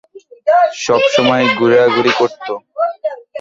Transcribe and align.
সব 0.85 1.01
সময় 1.15 1.45
ঘুরাঘুরি 1.57 2.11
করতো। 2.19 2.53